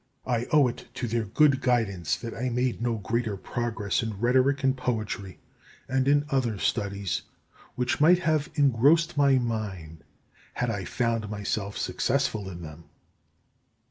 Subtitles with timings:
[0.25, 4.63] I owe it to their good guidance that I made no greater progress in rhetoric
[4.63, 5.37] and poetry,
[5.87, 7.21] and in other studies
[7.75, 10.03] which might have engrossed my mind
[10.55, 12.85] had I found myself successful in them.